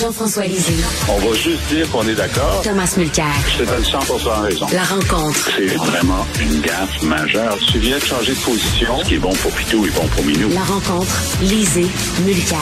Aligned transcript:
Jean-François 0.00 0.46
Lisée. 0.46 0.82
On 1.10 1.18
va 1.18 1.36
juste 1.36 1.62
dire 1.68 1.90
qu'on 1.90 2.08
est 2.08 2.14
d'accord. 2.14 2.62
Thomas 2.62 2.90
Mulcair. 2.96 3.26
Je 3.52 3.64
te 3.64 3.68
donne 3.68 3.84
100 3.84 3.98
raison. 4.40 4.66
La 4.72 4.84
rencontre. 4.84 5.50
C'est 5.54 5.66
vraiment 5.76 6.26
une 6.40 6.62
gaffe 6.62 7.02
majeure. 7.02 7.58
Tu 7.70 7.78
viens 7.80 7.98
de 7.98 8.02
changer 8.04 8.32
de 8.32 8.38
position. 8.38 8.98
Ce 9.00 9.04
qui 9.04 9.14
est 9.16 9.18
bon 9.18 9.34
pour 9.34 9.52
Pitou 9.52 9.84
est 9.84 9.94
bon 9.94 10.06
pour 10.08 10.24
Minou. 10.24 10.48
La 10.54 10.62
rencontre. 10.62 11.12
Lisée. 11.42 11.86
Mulcair. 12.24 12.58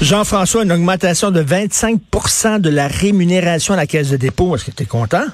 Jean-François, 0.00 0.64
une 0.64 0.72
augmentation 0.72 1.30
de 1.30 1.40
25% 1.40 2.60
de 2.60 2.70
la 2.70 2.88
rémunération 2.88 3.74
à 3.74 3.76
la 3.76 3.86
Caisse 3.86 4.10
de 4.10 4.16
dépôt. 4.16 4.56
Est-ce 4.56 4.64
que 4.64 4.70
tu 4.72 4.82
es 4.82 4.86
content? 4.86 5.26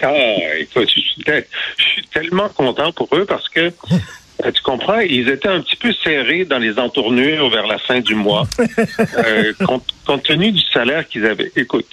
Ah, 0.00 0.12
écoute, 0.60 0.88
je 0.94 1.00
suis, 1.00 1.24
je 1.26 1.84
suis 1.84 2.06
tellement 2.14 2.48
content 2.50 2.92
pour 2.92 3.08
eux 3.14 3.24
parce 3.24 3.48
que 3.48 3.72
tu 4.42 4.62
comprends, 4.62 5.00
ils 5.00 5.28
étaient 5.28 5.48
un 5.48 5.60
petit 5.60 5.76
peu 5.76 5.92
serrés 5.92 6.44
dans 6.44 6.58
les 6.58 6.78
entournures 6.78 7.50
vers 7.50 7.66
la 7.66 7.78
fin 7.78 8.00
du 8.00 8.14
mois, 8.14 8.46
euh, 9.18 9.52
compte, 9.64 9.86
compte, 10.06 10.22
tenu 10.24 10.52
du 10.52 10.60
salaire 10.60 11.08
qu'ils 11.08 11.26
avaient. 11.26 11.50
Écoute, 11.56 11.86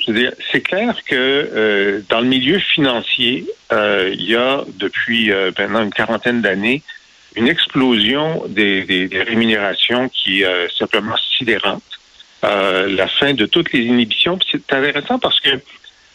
je 0.00 0.12
veux 0.12 0.18
dire, 0.18 0.32
c'est 0.50 0.60
clair 0.60 0.94
que 1.04 1.14
euh, 1.14 2.00
dans 2.08 2.20
le 2.20 2.26
milieu 2.26 2.58
financier, 2.58 3.46
euh, 3.72 4.10
il 4.14 4.24
y 4.24 4.36
a 4.36 4.64
depuis 4.78 5.30
euh, 5.30 5.50
maintenant 5.58 5.82
une 5.82 5.92
quarantaine 5.92 6.40
d'années 6.40 6.82
une 7.36 7.46
explosion 7.46 8.42
des, 8.48 8.84
des, 8.84 9.06
des 9.06 9.22
rémunérations 9.22 10.08
qui 10.08 10.42
est 10.42 10.76
simplement 10.76 11.14
sidérante. 11.36 11.84
la 12.42 13.06
fin 13.06 13.32
de 13.32 13.46
toutes 13.46 13.72
les 13.72 13.80
inhibitions. 13.80 14.38
C'est 14.50 14.72
intéressant 14.72 15.20
parce 15.20 15.38
que 15.38 15.50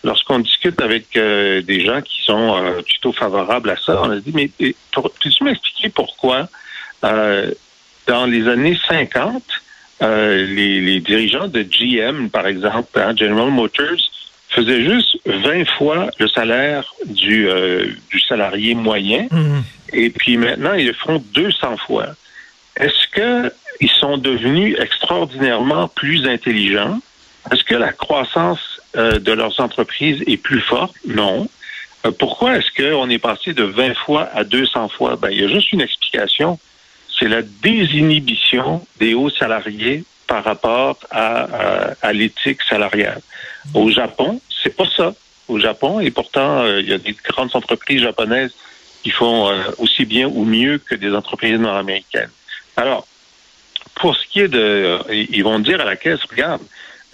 lorsqu'on 0.03 0.39
discute 0.39 0.81
avec 0.81 1.15
euh, 1.15 1.61
des 1.61 1.83
gens 1.85 2.01
qui 2.01 2.23
sont 2.23 2.55
euh, 2.55 2.81
plutôt 2.81 3.13
favorables 3.13 3.69
à 3.69 3.77
ça, 3.77 4.01
on 4.01 4.11
a 4.11 4.17
dit, 4.17 4.31
mais 4.33 4.49
peux-tu 4.49 5.43
m'expliquer 5.43 5.89
pourquoi 5.89 6.47
euh, 7.03 7.51
dans 8.07 8.25
les 8.25 8.47
années 8.47 8.77
50, 8.87 9.43
les, 10.01 10.81
les, 10.81 10.99
dirigeants 10.99 11.47
de 11.47 11.61
GM, 11.63 12.27
par 12.27 12.45
exemple, 12.47 12.99
hein, 12.99 13.15
General 13.15 13.49
Motors, 13.49 14.11
faisaient 14.49 14.83
juste 14.83 15.17
20 15.25 15.65
fois 15.77 16.09
le 16.19 16.27
salaire 16.27 16.93
du, 17.05 17.47
du 18.11 18.19
salarié 18.19 18.75
moyen, 18.75 19.27
mm-hmm. 19.31 19.63
et 19.93 20.09
puis 20.09 20.35
maintenant, 20.35 20.73
ils 20.73 20.87
le 20.87 20.93
font 20.93 21.23
200 21.33 21.77
fois. 21.77 22.07
Est-ce 22.75 23.07
que 23.11 23.53
ils 23.79 23.89
sont 23.89 24.17
devenus 24.17 24.75
extraordinairement 24.77 25.87
plus 25.87 26.27
intelligents? 26.27 26.99
Est-ce 27.51 27.63
que 27.63 27.75
la 27.75 27.93
croissance 27.93 28.72
euh, 28.95 29.19
de 29.19 29.31
leurs 29.31 29.59
entreprises 29.59 30.23
est 30.27 30.37
plus 30.37 30.61
forte? 30.61 30.95
Non. 31.07 31.47
Euh, 32.05 32.11
pourquoi 32.11 32.57
est-ce 32.57 32.71
qu'on 32.75 33.09
est 33.09 33.19
passé 33.19 33.53
de 33.53 33.63
20 33.63 33.95
fois 33.95 34.29
à 34.33 34.43
200 34.43 34.89
fois? 34.89 35.15
Ben, 35.15 35.29
il 35.31 35.41
y 35.41 35.45
a 35.45 35.47
juste 35.47 35.71
une 35.71 35.81
explication. 35.81 36.59
C'est 37.19 37.27
la 37.27 37.41
désinhibition 37.41 38.85
des 38.99 39.13
hauts 39.13 39.29
salariés 39.29 40.03
par 40.27 40.43
rapport 40.43 40.97
à, 41.11 41.93
à, 42.01 42.13
l'éthique 42.13 42.61
salariale. 42.69 43.21
Au 43.73 43.89
Japon, 43.89 44.41
c'est 44.63 44.75
pas 44.75 44.87
ça. 44.95 45.13
Au 45.47 45.59
Japon, 45.59 45.99
et 45.99 46.09
pourtant, 46.09 46.59
euh, 46.59 46.79
il 46.81 46.89
y 46.89 46.93
a 46.93 46.97
des 46.97 47.15
grandes 47.23 47.55
entreprises 47.55 48.01
japonaises 48.01 48.53
qui 49.03 49.09
font 49.09 49.51
aussi 49.79 50.05
bien 50.05 50.27
ou 50.27 50.45
mieux 50.45 50.77
que 50.77 50.95
des 50.95 51.13
entreprises 51.13 51.59
nord-américaines. 51.59 52.29
Alors, 52.77 53.05
pour 53.95 54.15
ce 54.15 54.25
qui 54.27 54.39
est 54.39 54.47
de... 54.47 54.97
ils 55.11 55.43
vont 55.43 55.59
dire 55.59 55.81
à 55.81 55.83
la 55.83 55.97
caisse, 55.97 56.21
regarde, 56.29 56.61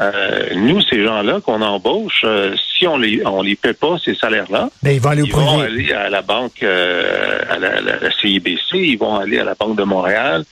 euh, 0.02 0.54
nous, 0.56 0.82
ces 0.82 1.04
gens-là 1.04 1.42
qu'on 1.42 1.62
embauche, 1.62 2.22
euh, 2.24 2.56
si 2.78 2.88
on 2.88 2.98
les 2.98 3.22
on 3.26 3.42
les 3.42 3.58
paie 3.58 3.74
pas 3.74 3.98
ces 4.04 4.16
salaires-là, 4.16 4.70
ben, 4.82 4.92
ils 4.92 5.02
vont 5.02 5.10
aller, 5.10 5.24
ils 5.24 5.34
vont 5.34 5.60
aller 5.60 5.92
à 5.92 6.10
la 6.10 6.22
banque, 6.22 6.64
euh, 6.64 7.42
à 7.50 7.60
la, 7.60 7.82
la, 7.82 8.12
CIBC, 8.12 8.76
ils 8.76 8.98
vont 8.98 9.18
aller 9.18 9.40
à 9.40 9.44
la 9.44 9.56
Banque 9.56 9.76
de 9.76 9.84
Montréal 9.84 10.46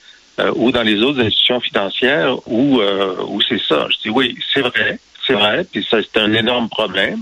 ou 0.54 0.70
dans 0.70 0.82
les 0.82 1.02
autres 1.02 1.20
institutions 1.20 1.60
financières 1.60 2.36
où 2.46 2.80
où 2.80 3.40
c'est 3.40 3.60
ça. 3.60 3.88
Je 3.90 4.02
dis 4.02 4.10
oui, 4.10 4.38
c'est 4.52 4.60
vrai, 4.60 5.00
c'est 5.26 5.32
vrai, 5.32 5.64
puis 5.64 5.84
ça 5.90 5.96
c'est 6.02 6.20
un 6.20 6.32
énorme 6.34 6.68
problème. 6.68 7.20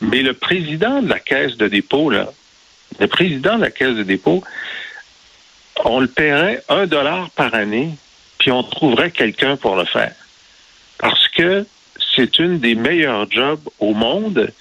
Mais 0.00 0.22
le 0.22 0.32
président 0.32 1.00
de 1.02 1.08
la 1.08 1.20
caisse 1.20 1.56
de 1.56 1.68
dépôt 1.68 2.10
là, 2.10 2.26
le 2.98 3.06
président 3.06 3.56
de 3.56 3.62
la 3.62 3.70
caisse 3.70 3.94
de 3.94 4.02
dépôt, 4.02 4.42
on 5.84 6.00
le 6.00 6.08
paierait 6.08 6.64
un 6.70 6.86
dollar 6.86 7.30
par 7.30 7.54
année, 7.54 7.90
puis 8.38 8.50
on 8.50 8.62
trouverait 8.62 9.10
quelqu'un 9.10 9.56
pour 9.56 9.76
le 9.76 9.84
faire 9.84 10.14
que 11.34 11.66
c'est 12.14 12.38
une 12.38 12.58
des 12.58 12.74
meilleurs 12.74 13.30
jobs 13.30 13.60
au 13.78 13.92
monde. 13.92 14.52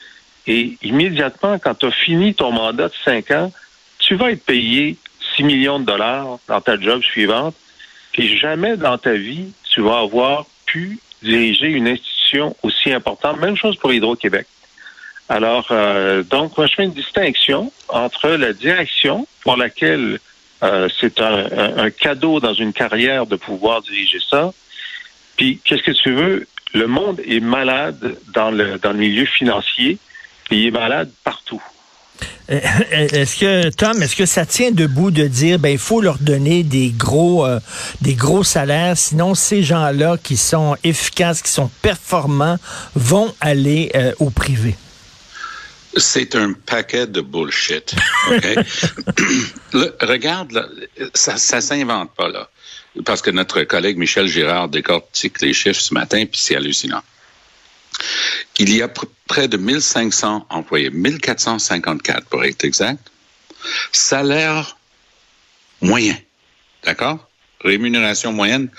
Et 0.47 0.77
immédiatement, 0.81 1.57
quand 1.59 1.75
tu 1.75 1.85
as 1.85 1.91
fini 1.91 2.33
ton 2.33 2.51
mandat 2.51 2.89
de 2.89 2.93
cinq 3.05 3.31
ans, 3.31 3.51
tu 3.99 4.15
vas 4.15 4.31
être 4.31 4.43
payé 4.43 4.97
6 5.35 5.43
millions 5.43 5.79
de 5.79 5.85
dollars 5.85 6.39
dans 6.47 6.61
ta 6.61 6.79
job 6.79 7.01
suivante. 7.01 7.55
Et 8.15 8.37
jamais 8.37 8.77
dans 8.77 8.97
ta 8.97 9.13
vie, 9.13 9.53
tu 9.69 9.81
vas 9.81 9.99
avoir 9.99 10.45
pu 10.65 10.99
diriger 11.21 11.67
une 11.67 11.87
institution 11.87 12.55
aussi 12.61 12.91
importante. 12.91 13.39
Même 13.39 13.55
chose 13.55 13.77
pour 13.77 13.93
Hydro-Québec. 13.93 14.45
Alors, 15.29 15.67
euh, 15.71 16.21
donc, 16.23 16.57
moi, 16.57 16.67
je 16.67 16.75
fais 16.75 16.83
une 16.83 16.93
distinction 16.93 17.71
entre 17.87 18.29
la 18.29 18.51
direction 18.51 19.25
pour 19.41 19.55
laquelle 19.55 20.19
euh, 20.63 20.89
c'est 20.99 21.21
un, 21.21 21.77
un, 21.77 21.89
cadeau 21.89 22.39
dans 22.39 22.53
une 22.53 22.73
carrière 22.73 23.25
de 23.25 23.37
pouvoir 23.37 23.81
diriger 23.81 24.19
ça, 24.29 24.53
puis, 25.35 25.59
qu'est-ce 25.63 25.83
que 25.83 25.91
tu 25.91 26.13
veux? 26.13 26.47
Le 26.73 26.87
monde 26.87 27.21
est 27.25 27.39
malade 27.39 28.17
dans 28.33 28.51
le, 28.51 28.79
dans 28.79 28.91
le 28.91 28.99
milieu 28.99 29.25
financier, 29.25 29.99
et 30.49 30.57
il 30.57 30.67
est 30.67 30.71
malade 30.71 31.11
partout. 31.23 31.61
Euh, 32.49 32.59
euh, 32.93 33.07
est-ce 33.11 33.37
que 33.37 33.69
Tom, 33.69 34.01
est-ce 34.01 34.15
que 34.15 34.25
ça 34.25 34.45
tient 34.45 34.71
debout 34.71 35.11
de 35.11 35.27
dire 35.27 35.59
ben 35.59 35.69
il 35.69 35.77
faut 35.77 36.01
leur 36.01 36.17
donner 36.17 36.63
des 36.63 36.89
gros 36.89 37.45
euh, 37.45 37.59
des 38.01 38.15
gros 38.15 38.43
salaires 38.43 38.97
sinon 38.97 39.33
ces 39.33 39.63
gens-là 39.63 40.17
qui 40.21 40.35
sont 40.35 40.75
efficaces, 40.83 41.41
qui 41.41 41.51
sont 41.51 41.71
performants 41.81 42.57
vont 42.95 43.33
aller 43.39 43.91
au 44.19 44.29
privé? 44.29 44.75
C'est 45.95 46.35
un 46.35 46.53
paquet 46.53 47.07
de 47.07 47.21
bullshit. 47.21 47.95
regarde, 50.01 50.69
ça 51.13 51.37
ça 51.37 51.61
s'invente 51.61 52.11
pas 52.15 52.29
là 52.29 52.49
parce 53.05 53.21
que 53.21 53.31
notre 53.31 53.63
collègue 53.63 53.97
Michel 53.97 54.27
Girard 54.27 54.69
décortique 54.69 55.41
les 55.41 55.53
chiffres 55.53 55.81
ce 55.81 55.93
matin, 55.93 56.25
puis 56.25 56.39
c'est 56.39 56.55
hallucinant. 56.55 57.01
Il 58.57 58.75
y 58.75 58.81
a 58.81 58.89
près 59.27 59.47
de 59.47 59.57
1500 59.57 60.47
employés, 60.49 60.89
1454 60.89 62.25
pour 62.27 62.43
être 62.43 62.63
exact. 62.63 63.11
Salaire 63.91 64.77
moyen, 65.81 66.17
d'accord? 66.83 67.29
Rémunération 67.61 68.31
moyenne 68.33 68.69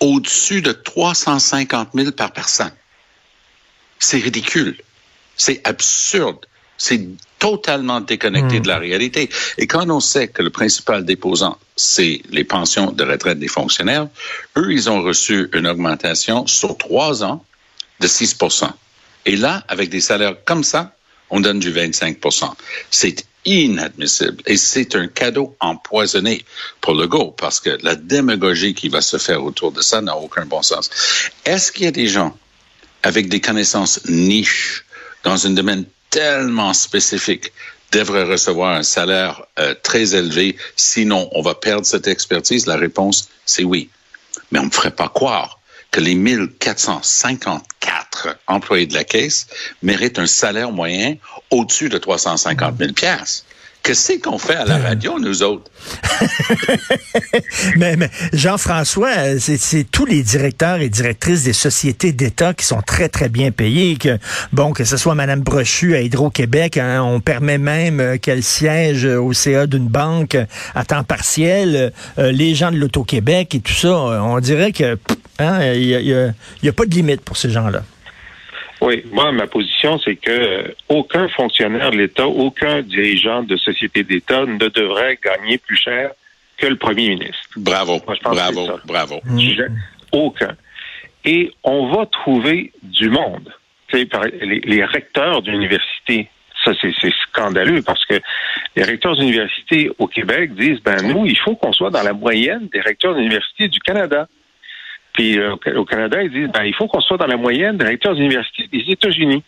au-dessus 0.00 0.62
de 0.62 0.72
350 0.72 1.90
000 1.94 2.12
par 2.12 2.32
personne. 2.32 2.72
C'est 3.98 4.18
ridicule. 4.18 4.76
C'est 5.36 5.60
absurde. 5.66 6.44
C'est 6.78 7.06
totalement 7.38 8.00
déconnecté 8.00 8.60
de 8.60 8.68
la 8.68 8.78
hmm. 8.78 8.82
réalité. 8.82 9.28
Et 9.58 9.66
quand 9.66 9.88
on 9.90 10.00
sait 10.00 10.28
que 10.28 10.42
le 10.42 10.50
principal 10.50 11.04
déposant, 11.04 11.58
c'est 11.76 12.22
les 12.30 12.44
pensions 12.44 12.92
de 12.92 13.04
retraite 13.04 13.38
des 13.38 13.48
fonctionnaires, 13.48 14.06
eux, 14.56 14.72
ils 14.72 14.88
ont 14.88 15.02
reçu 15.02 15.48
une 15.52 15.66
augmentation 15.66 16.46
sur 16.46 16.76
trois 16.78 17.24
ans 17.24 17.44
de 18.00 18.06
6 18.06 18.36
Et 19.26 19.36
là, 19.36 19.64
avec 19.68 19.90
des 19.90 20.00
salaires 20.00 20.36
comme 20.44 20.64
ça, 20.64 20.94
on 21.30 21.40
donne 21.40 21.58
du 21.60 21.72
25% 21.72 22.52
C'est 22.90 23.24
inadmissible. 23.44 24.42
Et 24.46 24.56
c'est 24.56 24.94
un 24.94 25.08
cadeau 25.08 25.56
empoisonné 25.60 26.44
pour 26.80 26.94
le 26.94 27.06
go, 27.08 27.34
parce 27.36 27.58
que 27.58 27.76
la 27.82 27.96
démagogie 27.96 28.74
qui 28.74 28.88
va 28.88 29.00
se 29.00 29.16
faire 29.16 29.42
autour 29.42 29.72
de 29.72 29.80
ça 29.80 30.00
n'a 30.00 30.16
aucun 30.16 30.46
bon 30.46 30.62
sens. 30.62 30.90
Est-ce 31.44 31.72
qu'il 31.72 31.84
y 31.84 31.88
a 31.88 31.92
des 31.92 32.06
gens 32.06 32.36
avec 33.02 33.28
des 33.28 33.40
connaissances 33.40 34.04
niches 34.06 34.84
dans 35.24 35.46
un 35.46 35.50
domaine 35.50 35.84
tellement 36.12 36.72
spécifique 36.74 37.52
devrait 37.90 38.22
recevoir 38.24 38.76
un 38.76 38.84
salaire 38.84 39.42
euh, 39.58 39.74
très 39.82 40.14
élevé, 40.14 40.56
sinon 40.76 41.28
on 41.32 41.42
va 41.42 41.56
perdre 41.56 41.84
cette 41.84 42.06
expertise? 42.06 42.66
La 42.66 42.76
réponse, 42.76 43.28
c'est 43.44 43.64
oui. 43.64 43.90
Mais 44.50 44.60
on 44.60 44.62
ne 44.62 44.68
me 44.68 44.72
ferait 44.72 44.92
pas 44.92 45.08
croire 45.08 45.58
que 45.90 46.00
les 46.00 46.14
1454 46.14 48.38
employés 48.46 48.86
de 48.86 48.94
la 48.94 49.04
Caisse 49.04 49.46
méritent 49.82 50.18
un 50.18 50.26
salaire 50.26 50.70
moyen 50.70 51.16
au-dessus 51.50 51.88
de 51.88 51.96
350 51.98 52.78
000 52.78 52.92
pièces. 52.92 53.44
Qu'est-ce 53.82 54.20
qu'on 54.20 54.38
fait 54.38 54.54
à 54.54 54.64
la 54.64 54.76
euh. 54.76 54.82
radio, 54.82 55.18
nous 55.18 55.42
autres? 55.42 55.68
mais, 57.76 57.96
mais 57.96 58.10
Jean-François, 58.32 59.40
c'est 59.40 59.84
tous 59.90 60.06
les 60.06 60.22
directeurs 60.22 60.80
et 60.80 60.88
directrices 60.88 61.42
des 61.42 61.52
sociétés 61.52 62.12
d'État 62.12 62.54
qui 62.54 62.64
sont 62.64 62.80
très, 62.80 63.08
très 63.08 63.28
bien 63.28 63.50
payés. 63.50 63.96
Que, 63.96 64.18
bon, 64.52 64.72
que 64.72 64.84
ce 64.84 64.96
soit 64.96 65.16
Mme 65.16 65.40
Brochu 65.40 65.96
à 65.96 66.00
Hydro-Québec, 66.00 66.76
hein, 66.76 67.02
on 67.02 67.18
permet 67.18 67.58
même 67.58 67.98
euh, 67.98 68.18
qu'elle 68.18 68.44
siège 68.44 69.04
au 69.04 69.32
CA 69.32 69.66
d'une 69.66 69.88
banque 69.88 70.36
à 70.76 70.84
temps 70.84 71.02
partiel. 71.02 71.92
Euh, 72.18 72.30
les 72.30 72.54
gens 72.54 72.70
de 72.70 72.76
l'Auto-Québec 72.76 73.56
et 73.56 73.60
tout 73.60 73.72
ça, 73.72 73.92
on 73.92 74.38
dirait 74.38 74.70
que 74.70 74.96
hein, 75.40 75.72
il 75.74 75.88
n'y 75.88 76.14
a, 76.14 76.70
a 76.70 76.72
pas 76.72 76.86
de 76.86 76.94
limite 76.94 77.22
pour 77.22 77.36
ces 77.36 77.50
gens-là. 77.50 77.82
Oui, 78.82 79.04
moi, 79.12 79.30
ma 79.30 79.46
position, 79.46 79.98
c'est 79.98 80.16
que 80.16 80.30
euh, 80.30 80.74
aucun 80.88 81.28
fonctionnaire 81.28 81.92
de 81.92 81.98
l'État, 81.98 82.26
aucun 82.26 82.82
dirigeant 82.82 83.44
de 83.44 83.56
société 83.56 84.02
d'État 84.02 84.44
ne 84.44 84.68
devrait 84.68 85.18
gagner 85.22 85.58
plus 85.58 85.76
cher 85.76 86.10
que 86.56 86.66
le 86.66 86.76
premier 86.76 87.10
ministre. 87.10 87.48
Bravo, 87.56 88.00
bravo, 88.24 88.68
bravo. 88.84 89.20
Aucun. 90.10 90.56
et 91.24 91.52
on 91.62 91.94
va 91.94 92.06
trouver 92.06 92.72
du 92.82 93.08
monde. 93.08 93.54
Les, 93.92 94.08
les, 94.64 94.84
recteurs 94.84 95.42
d'université, 95.42 96.28
ça 96.64 96.72
c'est 96.80 97.12
scandaleux 97.28 97.82
parce 97.82 98.04
que 98.06 98.20
les 98.74 98.82
recteurs 98.82 99.16
d'université 99.16 99.90
au 99.98 100.06
Québec 100.06 100.54
disent, 100.54 100.80
ben 100.82 101.02
nous, 101.02 101.26
il 101.26 101.38
faut 101.38 101.54
qu'on 101.54 101.72
soit 101.72 101.90
dans 101.90 102.02
la 102.02 102.14
moyenne 102.14 102.68
des 102.72 102.80
recteurs 102.80 103.14
d'université 103.14 103.68
du 103.68 103.78
Canada. 103.80 104.28
Puis 105.12 105.38
euh, 105.38 105.54
au 105.76 105.84
Canada, 105.84 106.22
ils 106.22 106.30
disent, 106.30 106.48
ben 106.48 106.64
il 106.64 106.74
faut 106.74 106.86
qu'on 106.86 107.00
soit 107.00 107.18
dans 107.18 107.26
la 107.26 107.36
moyenne 107.36 107.76
des 107.76 107.84
recteurs 107.84 108.14
d'université 108.14 108.66
des 108.72 108.84
États-Unis. 108.88 109.42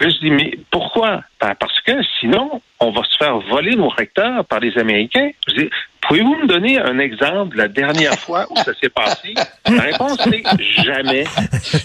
Je 0.00 0.08
dis, 0.20 0.30
mais 0.30 0.58
pourquoi? 0.70 1.22
Ben, 1.40 1.54
parce 1.58 1.78
que 1.82 1.92
sinon, 2.18 2.62
on 2.80 2.90
va 2.92 3.02
se 3.04 3.16
faire 3.18 3.38
voler 3.40 3.76
nos 3.76 3.88
recteurs 3.88 4.44
par 4.46 4.60
les 4.60 4.76
Américains. 4.78 5.30
Je 5.48 5.54
dis, 5.54 5.70
pouvez-vous 6.00 6.36
me 6.36 6.46
donner 6.46 6.78
un 6.78 6.98
exemple 6.98 7.56
de 7.56 7.58
la 7.58 7.68
dernière 7.68 8.14
fois 8.14 8.46
où 8.50 8.56
ça 8.56 8.72
s'est 8.80 8.88
passé? 8.88 9.34
La 9.66 9.82
réponse, 9.82 10.18
c'est 10.18 10.82
jamais. 10.82 11.24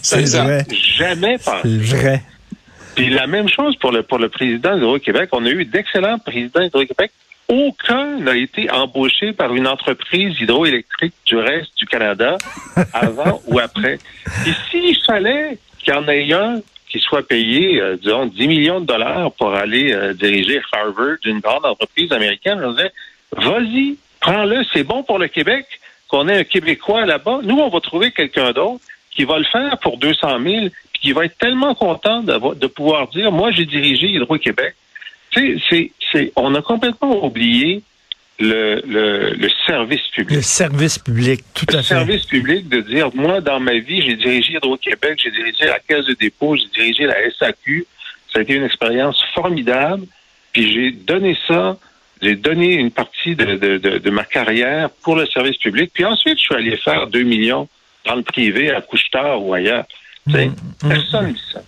C'est 0.01 0.25
vrai. 0.37 0.63
Jamais 0.71 1.37
passé. 1.37 1.61
C'est 1.63 1.95
vrai. 1.95 2.21
Puis 2.95 3.09
la 3.09 3.27
même 3.27 3.49
chose 3.49 3.75
pour 3.75 3.91
le, 3.91 4.03
pour 4.03 4.19
le 4.19 4.29
président 4.29 4.75
d'Hydro-Québec. 4.75 5.29
On 5.33 5.45
a 5.45 5.49
eu 5.49 5.65
d'excellents 5.65 6.17
présidents 6.17 6.61
d'Hydro-Québec. 6.61 7.11
Aucun 7.49 8.17
n'a 8.19 8.35
été 8.35 8.69
embauché 8.69 9.31
par 9.31 9.55
une 9.55 9.67
entreprise 9.67 10.39
hydroélectrique 10.39 11.13
du 11.25 11.37
reste 11.37 11.77
du 11.77 11.85
Canada 11.85 12.37
avant 12.93 13.41
ou 13.47 13.59
après. 13.59 13.99
Et 14.45 14.51
s'il 14.69 14.97
fallait 15.05 15.57
qu'il 15.79 15.93
y 15.93 15.97
en 15.97 16.07
ait 16.07 16.33
un 16.33 16.61
qui 16.89 16.99
soit 16.99 17.27
payé, 17.27 17.81
euh, 17.81 17.97
disons, 17.97 18.25
10 18.25 18.47
millions 18.47 18.79
de 18.79 18.85
dollars 18.85 19.31
pour 19.33 19.53
aller 19.53 19.93
euh, 19.93 20.13
diriger 20.13 20.61
Harvard, 20.71 21.17
une 21.25 21.39
grande 21.39 21.65
entreprise 21.65 22.11
américaine, 22.11 22.61
on 22.63 22.71
disait, 22.71 22.91
vas-y, 23.31 23.97
prends-le, 24.19 24.63
c'est 24.73 24.83
bon 24.83 25.03
pour 25.03 25.19
le 25.19 25.27
Québec 25.27 25.65
qu'on 26.07 26.27
ait 26.29 26.39
un 26.39 26.43
Québécois 26.43 27.05
là-bas. 27.05 27.39
Nous, 27.43 27.57
on 27.57 27.69
va 27.69 27.79
trouver 27.81 28.11
quelqu'un 28.11 28.51
d'autre 28.51 28.83
qui 29.11 29.25
va 29.25 29.37
le 29.39 29.45
faire 29.45 29.77
pour 29.79 29.97
200 29.97 30.39
000, 30.39 30.65
puis 30.93 31.01
qui 31.01 31.11
va 31.11 31.25
être 31.25 31.37
tellement 31.37 31.75
content 31.75 32.21
de, 32.21 32.67
pouvoir 32.67 33.07
dire, 33.09 33.31
moi, 33.31 33.51
j'ai 33.51 33.65
dirigé 33.65 34.07
Hydro-Québec. 34.07 34.75
Tu 35.31 35.59
sais, 35.59 35.63
c'est, 35.69 35.91
on 36.35 36.55
a 36.55 36.61
complètement 36.61 37.25
oublié 37.25 37.83
le, 38.39 38.81
le, 38.85 39.33
le, 39.33 39.49
service 39.65 40.07
public. 40.13 40.37
Le 40.37 40.41
service 40.41 40.99
public, 40.99 41.43
tout 41.53 41.65
à 41.69 41.71
fait. 41.71 41.77
Le 41.77 41.83
service 41.83 42.25
public 42.25 42.69
de 42.69 42.81
dire, 42.81 43.09
moi, 43.15 43.41
dans 43.41 43.59
ma 43.59 43.77
vie, 43.79 44.01
j'ai 44.03 44.15
dirigé 44.15 44.53
Hydro-Québec, 44.53 45.19
j'ai 45.23 45.31
dirigé 45.31 45.65
la 45.65 45.79
Caisse 45.79 46.05
de 46.05 46.13
dépôt, 46.13 46.55
j'ai 46.55 46.67
dirigé 46.67 47.05
la 47.05 47.15
SAQ. 47.37 47.85
Ça 48.31 48.39
a 48.39 48.41
été 48.43 48.53
une 48.53 48.63
expérience 48.63 49.23
formidable. 49.33 50.05
Puis 50.53 50.71
j'ai 50.71 50.91
donné 50.91 51.37
ça, 51.47 51.77
j'ai 52.21 52.35
donné 52.35 52.75
une 52.75 52.91
partie 52.91 53.35
de, 53.35 53.55
de, 53.55 53.77
de, 53.77 53.97
de, 53.97 54.09
ma 54.09 54.23
carrière 54.23 54.89
pour 55.01 55.15
le 55.15 55.25
service 55.27 55.57
public. 55.57 55.91
Puis 55.93 56.05
ensuite, 56.05 56.37
je 56.37 56.43
suis 56.43 56.55
allé 56.55 56.77
faire 56.77 57.07
2 57.07 57.23
millions 57.23 57.67
dans 58.05 58.15
le 58.15 58.23
privé 58.23 58.71
à 58.71 58.81
Couchetard 58.81 59.43
ou 59.43 59.53
ailleurs. 59.53 59.85
Mmh, 60.25 60.37
mmh. 60.37 60.89
Personne 60.89 61.27
ne 61.27 61.33
dit 61.33 61.43
ça. 61.53 61.61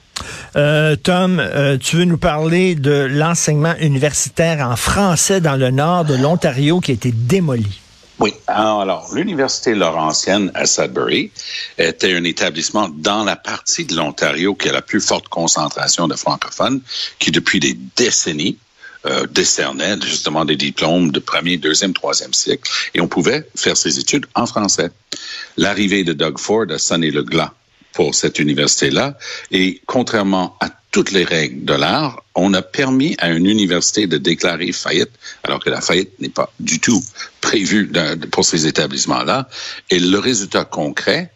Euh, 0.55 0.95
Tom, 0.95 1.39
euh, 1.39 1.77
tu 1.77 1.97
veux 1.97 2.05
nous 2.05 2.17
parler 2.17 2.75
de 2.75 3.07
l'enseignement 3.09 3.75
universitaire 3.79 4.67
en 4.67 4.75
français 4.75 5.41
dans 5.41 5.55
le 5.55 5.71
nord 5.71 6.05
de 6.05 6.15
l'Ontario 6.15 6.79
qui 6.79 6.91
a 6.91 6.93
été 6.93 7.11
démoli? 7.11 7.81
Oui. 8.19 8.33
Alors, 8.47 9.13
l'Université 9.13 9.73
Laurentienne 9.75 10.51
à 10.53 10.65
Sudbury 10.65 11.31
était 11.77 12.13
un 12.13 12.23
établissement 12.25 12.89
dans 12.89 13.23
la 13.23 13.37
partie 13.37 13.85
de 13.85 13.95
l'Ontario 13.95 14.55
qui 14.55 14.67
a 14.67 14.73
la 14.73 14.81
plus 14.81 14.99
forte 14.99 15.29
concentration 15.29 16.07
de 16.07 16.15
francophones, 16.15 16.81
qui 17.19 17.31
depuis 17.31 17.61
des 17.61 17.77
décennies 17.95 18.57
euh, 19.05 19.25
décernait 19.27 19.95
justement 20.01 20.43
des 20.43 20.57
diplômes 20.57 21.11
de 21.11 21.19
premier, 21.19 21.55
deuxième, 21.55 21.93
troisième 21.93 22.33
cycle, 22.33 22.69
et 22.93 22.99
on 22.99 23.07
pouvait 23.07 23.47
faire 23.55 23.77
ses 23.77 23.97
études 23.97 24.25
en 24.35 24.45
français. 24.45 24.89
L'arrivée 25.55 26.03
de 26.03 26.11
Doug 26.11 26.37
Ford 26.37 26.65
a 26.69 26.77
sonné 26.77 27.11
le 27.11 27.23
glas 27.23 27.53
pour 27.93 28.15
cette 28.15 28.39
université-là. 28.39 29.17
Et 29.51 29.81
contrairement 29.85 30.57
à 30.59 30.69
toutes 30.91 31.11
les 31.11 31.23
règles 31.23 31.65
de 31.65 31.73
l'art, 31.73 32.23
on 32.35 32.53
a 32.53 32.61
permis 32.61 33.15
à 33.19 33.29
une 33.29 33.45
université 33.45 34.07
de 34.07 34.17
déclarer 34.17 34.71
faillite, 34.71 35.11
alors 35.43 35.59
que 35.59 35.69
la 35.69 35.81
faillite 35.81 36.19
n'est 36.19 36.29
pas 36.29 36.51
du 36.59 36.79
tout 36.79 37.03
prévue 37.41 37.91
pour 38.31 38.45
ces 38.45 38.65
établissements-là. 38.65 39.47
Et 39.89 39.99
le 39.99 40.17
résultat 40.17 40.65
concret, 40.65 41.31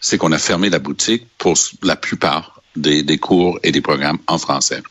c'est 0.00 0.18
qu'on 0.18 0.32
a 0.32 0.38
fermé 0.38 0.70
la 0.70 0.78
boutique 0.78 1.26
pour 1.38 1.54
la 1.82 1.96
plupart 1.96 2.60
des, 2.76 3.18
cours 3.18 3.58
et 3.62 3.72
des 3.72 3.80
programmes 3.80 4.18
en 4.26 4.38
français. 4.38 4.82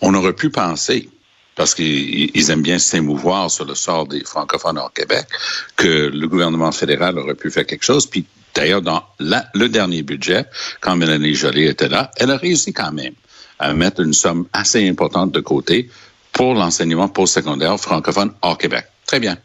On 0.00 0.14
aurait 0.14 0.34
pu 0.34 0.50
penser 0.50 1.08
parce 1.56 1.74
qu'ils 1.74 2.50
aiment 2.50 2.62
bien 2.62 2.78
s'émouvoir 2.78 3.50
sur 3.50 3.64
le 3.64 3.74
sort 3.74 4.06
des 4.06 4.22
francophones 4.22 4.78
hors 4.78 4.92
Québec, 4.92 5.26
que 5.74 6.06
le 6.06 6.28
gouvernement 6.28 6.70
fédéral 6.70 7.18
aurait 7.18 7.34
pu 7.34 7.50
faire 7.50 7.66
quelque 7.66 7.84
chose. 7.84 8.06
Puis 8.06 8.24
D'ailleurs, 8.54 8.82
dans 8.82 9.04
le 9.18 9.68
dernier 9.68 10.02
budget, 10.02 10.46
quand 10.80 10.96
Mélanie 10.96 11.34
Joly 11.34 11.66
était 11.66 11.88
là, 11.88 12.10
elle 12.16 12.30
a 12.30 12.36
réussi 12.36 12.72
quand 12.72 12.92
même 12.92 13.14
à 13.58 13.72
mettre 13.72 14.00
une 14.00 14.12
somme 14.12 14.46
assez 14.52 14.88
importante 14.88 15.32
de 15.32 15.40
côté 15.40 15.90
pour 16.32 16.54
l'enseignement 16.54 17.08
postsecondaire 17.08 17.78
francophone 17.78 18.32
hors 18.42 18.58
Québec. 18.58 18.86
Très 19.06 19.20
bien. 19.20 19.38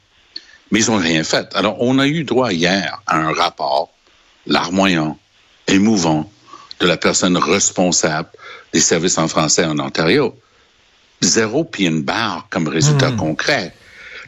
Mais 0.72 0.84
ils 0.84 0.92
n'ont 0.92 0.98
rien 0.98 1.24
fait. 1.24 1.48
Alors, 1.56 1.78
on 1.80 2.00
a 2.00 2.08
eu 2.08 2.24
droit 2.24 2.52
hier 2.52 3.02
à 3.08 3.18
un 3.18 3.34
rapport 3.34 3.90
larmoyant, 4.46 5.18
émouvant, 5.68 6.30
de 6.80 6.88
la 6.88 6.98
personne 6.98 7.38
responsable 7.38 8.30
des 8.74 8.80
services 8.80 9.18
en 9.18 9.28
français 9.28 9.66
en 9.66 9.80
Ontario. 9.80 10.36
Zéro 11.22 11.64
puis 11.64 11.86
une 11.86 12.02
barre 12.02 12.48
comme 12.50 12.68
résultat 12.68 13.12
hmm. 13.12 13.18
concret. 13.18 13.74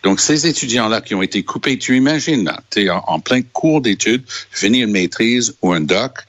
Donc, 0.06 0.19
ces 0.19 0.46
étudiants-là 0.46 1.02
qui 1.02 1.16
ont 1.16 1.24
été 1.24 1.42
coupés, 1.42 1.80
tu 1.80 1.98
imagines, 1.98 2.52
tu 2.69 2.84
es 2.84 2.90
en, 2.92 3.19
plein 3.19 3.42
cours 3.42 3.81
d'études, 3.81 4.24
finir 4.52 4.86
une 4.86 4.94
maîtrise 4.94 5.56
ou 5.63 5.74
un 5.74 5.81
doc, 5.81 6.19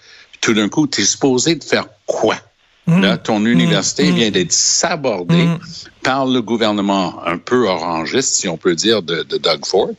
tout 0.40 0.54
d'un 0.54 0.70
coup, 0.70 0.86
tu 0.86 1.02
es 1.02 1.04
supposé 1.04 1.56
de 1.56 1.62
faire 1.62 1.84
quoi? 2.06 2.36
Mmh. 2.86 3.00
Là, 3.00 3.16
ton 3.16 3.44
université 3.44 4.10
mmh. 4.10 4.14
vient 4.14 4.30
d'être 4.30 4.52
sabordée 4.52 5.44
mmh 5.44 5.58
par 6.06 6.24
le 6.24 6.40
gouvernement 6.40 7.20
un 7.26 7.36
peu 7.36 7.66
orangiste, 7.66 8.36
si 8.36 8.46
on 8.46 8.56
peut 8.56 8.76
dire, 8.76 9.02
de, 9.02 9.24
Doug 9.24 9.66
Ford, 9.66 9.90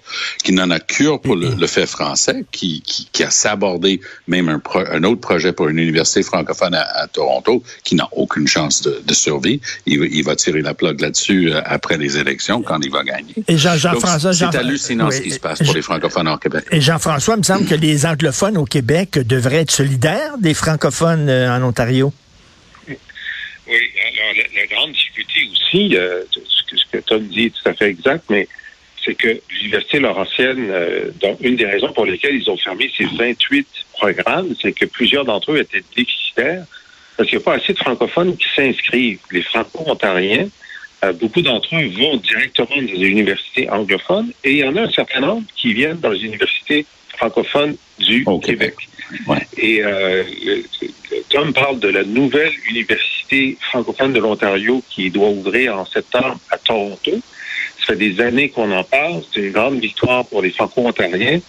qui 0.41 0.53
n'en 0.53 0.71
a 0.71 0.79
cure 0.79 1.19
pour 1.19 1.35
le, 1.35 1.67
fait 1.67 1.85
français, 1.85 2.45
qui, 2.49 2.81
qui, 2.81 3.23
a 3.23 3.29
sabordé 3.29 3.99
même 4.25 4.47
un, 4.47 4.61
un, 4.89 5.03
autre 5.03 5.19
projet 5.19 5.51
pour 5.51 5.67
une 5.67 5.79
université 5.79 6.23
francophone 6.23 6.75
à, 6.75 7.07
Toronto, 7.11 7.61
qui 7.83 7.95
n'a 7.95 8.07
aucune 8.13 8.47
chance 8.47 8.83
de, 8.83 9.01
de 9.05 9.13
survie. 9.13 9.59
Il, 9.85 10.01
il, 10.01 10.23
va 10.23 10.37
tirer 10.37 10.61
la 10.61 10.73
plug 10.73 11.01
là-dessus 11.01 11.51
euh, 11.51 11.59
après 11.65 11.97
les 11.97 12.17
élections, 12.17 12.61
quand 12.61 12.79
il 12.81 12.89
va 12.89 13.03
gagner. 13.03 13.35
Et 13.49 13.57
Jean, 13.57 13.77
françois 13.99 14.31
c'est 14.33 14.55
hallucinant 14.55 15.11
ce 15.11 15.19
qui 15.19 15.31
se 15.31 15.41
passe 15.41 15.61
pour 15.61 15.73
les 15.73 15.81
francophones 15.81 16.29
au 16.29 16.37
Québec. 16.37 16.63
Et 16.71 16.79
Jean-François, 16.79 17.33
il 17.35 17.39
me 17.39 17.43
semble 17.43 17.65
que 17.65 17.75
les 17.75 18.05
anglophones 18.05 18.55
au 18.55 18.63
Québec 18.63 19.19
devraient 19.27 19.63
être 19.63 19.71
solidaires 19.71 20.37
des 20.39 20.53
francophones 20.53 21.27
euh, 21.27 21.53
en 21.53 21.61
Ontario. 21.63 22.13
Oui, 23.69 23.75
alors 24.19 24.45
la, 24.55 24.65
grande 24.67 24.91
difficulté 24.91 25.49
aussi, 25.51 25.95
euh, 25.95 26.23
ce, 26.31 26.91
que, 26.91 26.97
Tom 26.99 27.23
dit 27.27 27.45
est 27.45 27.49
tout 27.49 27.69
à 27.69 27.73
fait 27.73 27.89
exact, 27.89 28.23
mais 28.29 28.47
c'est 29.03 29.15
que 29.15 29.39
l'Université 29.49 29.99
Laurentienne, 29.99 30.67
euh, 30.69 31.11
une 31.41 31.55
des 31.55 31.65
raisons 31.65 31.91
pour 31.93 32.05
lesquelles 32.05 32.35
ils 32.35 32.49
ont 32.49 32.57
fermé 32.57 32.91
ces 32.97 33.05
28 33.05 33.67
programmes, 33.93 34.55
c'est 34.61 34.73
que 34.73 34.85
plusieurs 34.85 35.25
d'entre 35.25 35.51
eux 35.53 35.59
étaient 35.59 35.83
déficitaires 35.95 36.65
parce 37.17 37.29
qu'il 37.29 37.39
n'y 37.39 37.43
a 37.43 37.45
pas 37.45 37.55
assez 37.55 37.73
de 37.73 37.79
francophones 37.79 38.37
qui 38.37 38.47
s'inscrivent. 38.55 39.19
Les 39.31 39.41
franco-ontariens, 39.41 40.47
euh, 41.03 41.13
beaucoup 41.13 41.41
d'entre 41.41 41.75
eux 41.75 41.87
vont 41.87 42.17
directement 42.17 42.75
dans 42.75 42.81
les 42.81 43.07
universités 43.07 43.69
anglophones 43.69 44.31
et 44.43 44.51
il 44.51 44.57
y 44.57 44.63
en 44.63 44.75
a 44.75 44.81
un 44.81 44.91
certain 44.91 45.21
nombre 45.21 45.47
qui 45.55 45.73
viennent 45.73 45.99
dans 45.99 46.09
les 46.09 46.23
universités 46.23 46.85
francophones 47.17 47.75
du 47.99 48.25
Québec. 48.43 48.75
Et 49.57 49.83
euh, 49.83 50.23
Tom 51.29 51.53
parle 51.53 51.79
de 51.79 51.87
la 51.87 52.03
nouvelle 52.03 52.51
université 52.69 53.16
francophone 53.61 54.13
de 54.13 54.19
l'Ontario 54.19 54.81
qui 54.89 55.09
doit 55.09 55.29
ouvrir 55.29 55.77
en 55.77 55.85
septembre 55.85 56.39
à 56.51 56.57
Toronto. 56.57 57.11
Ça 57.79 57.93
fait 57.93 57.95
des 57.95 58.21
années 58.21 58.49
qu'on 58.49 58.71
en 58.71 58.83
parle. 58.83 59.21
C'est 59.33 59.41
une 59.41 59.51
grande 59.51 59.79
victoire 59.79 60.25
pour 60.25 60.41
les 60.41 60.51
franco-ontariens. 60.51 61.39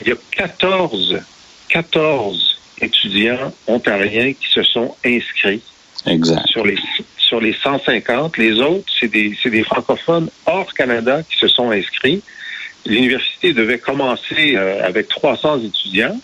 Il 0.00 0.08
y 0.08 0.12
a 0.12 0.16
14, 0.32 1.20
14 1.68 2.60
étudiants 2.80 3.52
ontariens 3.66 4.32
qui 4.32 4.48
se 4.50 4.62
sont 4.62 4.94
inscrits 5.04 5.62
exact. 6.06 6.46
sur 6.48 6.64
les 6.64 6.76
sur 7.18 7.40
les 7.40 7.52
150. 7.52 8.36
Les 8.38 8.60
autres, 8.60 8.90
c'est 8.98 9.08
des, 9.08 9.36
des 9.44 9.62
francophones 9.62 10.28
hors 10.46 10.74
Canada 10.74 11.22
qui 11.22 11.36
se 11.38 11.46
sont 11.46 11.70
inscrits. 11.70 12.22
L'université 12.84 13.52
devait 13.52 13.78
commencer 13.78 14.56
euh, 14.56 14.84
avec 14.84 15.08
300 15.08 15.60
étudiants. 15.62 16.18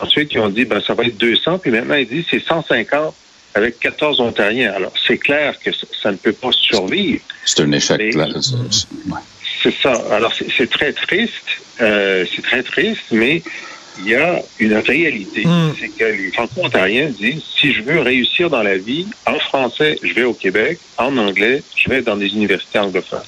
Ensuite, 0.00 0.32
ils 0.32 0.40
ont 0.40 0.48
dit, 0.48 0.64
ben, 0.64 0.80
ça 0.80 0.94
va 0.94 1.04
être 1.04 1.16
200, 1.16 1.58
puis 1.58 1.70
maintenant, 1.70 1.94
ils 1.94 2.08
disent, 2.08 2.24
c'est 2.28 2.42
150 2.42 3.14
avec 3.54 3.80
14 3.80 4.20
Ontariens. 4.20 4.72
Alors, 4.72 4.92
c'est 5.06 5.18
clair 5.18 5.58
que 5.58 5.70
ça 6.02 6.10
ne 6.10 6.16
peut 6.16 6.32
pas 6.32 6.52
survivre. 6.52 7.22
C'est 7.44 7.62
un 7.62 7.72
échec. 7.72 8.14
C'est 9.62 9.74
ça. 9.82 9.92
Alors, 10.12 10.32
c'est 10.34 10.70
très 10.70 10.92
triste. 10.92 11.32
Euh, 11.80 12.24
c'est 12.34 12.42
très 12.42 12.62
triste, 12.62 13.02
mais 13.10 13.42
il 13.98 14.08
y 14.08 14.14
a 14.14 14.40
une 14.58 14.74
réalité. 14.74 15.44
Mm. 15.44 15.74
C'est 15.78 15.88
que 15.88 16.04
les 16.04 16.30
Franco-Ontariens 16.30 17.08
disent, 17.08 17.42
si 17.58 17.72
je 17.72 17.82
veux 17.82 18.00
réussir 18.00 18.50
dans 18.50 18.62
la 18.62 18.78
vie, 18.78 19.06
en 19.26 19.38
français, 19.38 19.98
je 20.02 20.12
vais 20.14 20.24
au 20.24 20.34
Québec. 20.34 20.78
En 20.96 21.16
anglais, 21.16 21.62
je 21.76 21.90
vais 21.90 22.02
dans 22.02 22.16
des 22.16 22.28
universités 22.28 22.78
anglophones. 22.78 23.20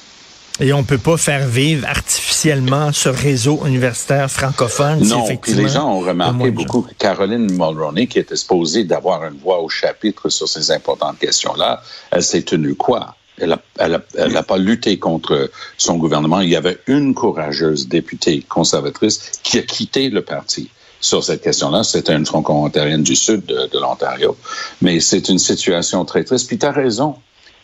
Et 0.61 0.73
on 0.73 0.83
peut 0.83 0.99
pas 0.99 1.17
faire 1.17 1.47
vivre 1.47 1.87
artificiellement 1.87 2.91
ce 2.93 3.09
réseau 3.09 3.65
universitaire 3.65 4.29
francophone. 4.29 4.99
Non, 5.07 5.25
puis 5.37 5.53
les 5.53 5.67
gens 5.67 5.91
ont 5.91 6.01
remarqué 6.01 6.51
beaucoup 6.51 6.83
que 6.83 6.93
Caroline 6.93 7.51
Mulroney, 7.51 8.05
qui 8.05 8.19
était 8.19 8.35
supposée 8.35 8.83
d'avoir 8.83 9.25
une 9.25 9.39
voix 9.39 9.59
au 9.59 9.69
chapitre 9.69 10.29
sur 10.29 10.47
ces 10.47 10.69
importantes 10.69 11.17
questions-là, 11.17 11.81
elle 12.11 12.21
s'est 12.21 12.43
tenue 12.43 12.75
quoi? 12.75 13.15
Elle 13.39 13.49
n'a 13.49 14.01
elle 14.15 14.43
pas 14.47 14.57
lutté 14.59 14.99
contre 14.99 15.49
son 15.77 15.97
gouvernement. 15.97 16.41
Il 16.41 16.49
y 16.49 16.55
avait 16.55 16.77
une 16.85 17.15
courageuse 17.15 17.87
députée 17.87 18.45
conservatrice 18.47 19.31
qui 19.41 19.57
a 19.57 19.63
quitté 19.63 20.09
le 20.09 20.21
parti 20.21 20.69
sur 20.99 21.23
cette 21.23 21.41
question-là. 21.41 21.83
C'était 21.83 22.13
une 22.13 22.27
franco-ontarienne 22.27 23.01
du 23.01 23.15
sud 23.15 23.45
de, 23.45 23.79
l'Ontario. 23.79 24.37
Mais 24.81 24.99
c'est 24.99 25.27
une 25.27 25.39
situation 25.39 26.05
très 26.05 26.23
triste. 26.23 26.47
Puis 26.47 26.59
tu 26.59 26.67
as 26.67 26.71
raison. 26.71 27.15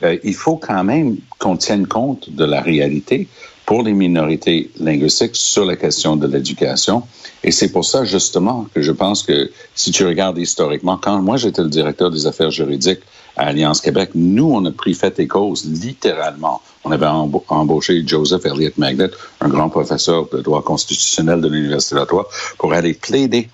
Euh, 0.03 0.17
il 0.23 0.35
faut 0.35 0.57
quand 0.57 0.83
même 0.83 1.17
qu'on 1.39 1.57
tienne 1.57 1.87
compte 1.87 2.29
de 2.29 2.45
la 2.45 2.61
réalité 2.61 3.27
pour 3.65 3.83
les 3.83 3.93
minorités 3.93 4.71
linguistiques 4.79 5.35
sur 5.35 5.65
la 5.65 5.75
question 5.75 6.15
de 6.15 6.25
l'éducation. 6.25 7.03
Et 7.43 7.51
c'est 7.51 7.69
pour 7.69 7.83
ça, 7.83 8.05
justement, 8.05 8.65
que 8.73 8.81
je 8.81 8.93
pense 8.93 9.23
que 9.23 9.51
si 9.75 9.91
tu 9.91 10.05
regardes 10.05 10.37
historiquement, 10.37 10.97
quand 10.97 11.21
moi 11.21 11.35
j'étais 11.35 11.63
le 11.63 11.69
directeur 11.69 12.09
des 12.09 12.25
affaires 12.25 12.49
juridiques 12.49 13.01
à 13.35 13.47
Alliance 13.47 13.81
Québec, 13.81 14.11
nous, 14.15 14.49
on 14.51 14.63
a 14.65 14.71
pris 14.71 14.93
fait 14.93 15.19
et 15.19 15.27
cause, 15.27 15.65
littéralement. 15.65 16.61
On 16.85 16.91
avait 16.91 17.07
embauché 17.07 18.03
Joseph 18.07 18.45
Elliott 18.45 18.77
Magnet, 18.77 19.09
un 19.41 19.49
grand 19.49 19.67
professeur 19.67 20.29
de 20.29 20.41
droit 20.41 20.63
constitutionnel 20.63 21.41
de 21.41 21.49
l'Université 21.49 21.95
d'Ottawa, 21.95 22.27
pour 22.57 22.71
aller 22.71 22.93
plaider 22.93 23.49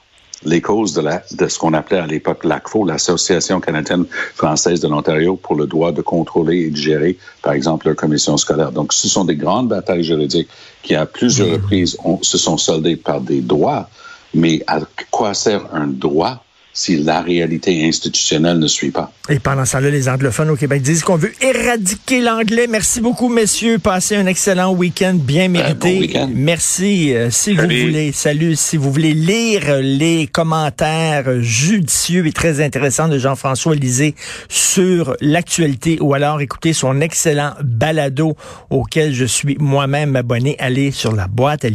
les 0.46 0.62
causes 0.62 0.94
de, 0.94 1.02
la, 1.02 1.22
de 1.32 1.48
ce 1.48 1.58
qu'on 1.58 1.74
appelait 1.74 2.00
à 2.00 2.08
l'époque 2.08 2.44
l'ACFO, 2.44 2.86
l'Association 2.86 3.60
canadienne 3.60 4.06
française 4.36 4.80
de 4.80 4.88
l'Ontario 4.88 5.36
pour 5.36 5.56
le 5.56 5.68
droit 5.68 5.92
de 5.92 6.02
contrôler 6.02 6.62
et 6.62 6.70
de 6.70 6.76
gérer, 6.76 7.18
par 7.42 7.54
exemple, 7.54 7.88
leur 7.88 7.96
commission 7.96 8.38
scolaire. 8.38 8.72
Donc, 8.72 8.94
ce 8.94 9.08
sont 9.08 9.26
des 9.26 9.36
grandes 9.36 9.70
batailles 9.70 10.04
juridiques 10.04 10.50
qui, 10.82 10.96
à 10.96 11.06
plusieurs 11.06 11.52
reprises, 11.52 11.98
se 12.22 12.38
sont 12.38 12.58
soldées 12.58 12.96
par 12.96 13.22
des 13.22 13.42
droits. 13.42 13.90
Mais 14.34 14.64
à 14.68 14.80
quoi 15.12 15.34
sert 15.34 15.68
un 15.74 15.88
droit 15.88 16.44
si 16.74 16.98
la 16.98 17.22
réalité 17.22 17.86
institutionnelle 17.86 18.58
ne 18.58 18.68
suit 18.68 18.92
pas. 18.92 19.12
Et 19.30 19.39
pendant 19.39 19.63
ce 19.63 19.74
temps-là, 19.74 19.89
les 19.89 20.10
anglophones 20.10 20.50
au 20.50 20.56
Québec 20.56 20.82
disent 20.82 21.03
qu'on 21.03 21.15
veut 21.15 21.34
éradiquer 21.42 22.20
l'anglais. 22.20 22.68
Merci 22.68 23.00
beaucoup, 23.00 23.30
messieurs. 23.30 23.77
Passez 23.77 24.15
un 24.15 24.25
excellent 24.25 24.74
week-end 24.74 25.13
bien 25.13 25.48
mérité. 25.48 26.12
Merci. 26.34 27.13
Euh, 27.13 27.30
si 27.30 27.56
vous 27.56 27.62
voulez, 27.62 28.12
salut. 28.12 28.56
Si 28.56 28.75
vous 28.77 28.92
voulez 28.92 29.13
lire 29.13 29.80
les 29.82 30.27
commentaires 30.27 31.42
judicieux 31.42 32.25
et 32.25 32.32
très 32.32 32.60
intéressants 32.60 33.08
de 33.08 33.20
Jean-François 33.20 33.75
Lisée 33.75 34.15
sur 34.50 35.15
l'actualité 35.22 36.00
ou 36.01 36.13
alors 36.13 36.42
écouter 36.42 36.74
son 36.74 37.00
excellent 37.01 37.53
balado 37.63 38.36
auquel 38.70 39.13
je 39.13 39.25
suis 39.25 39.58
moi-même 39.60 40.15
abonné, 40.15 40.56
allez 40.60 40.92
sur 40.92 41.15
la 41.15 41.27
boîte 41.27 41.65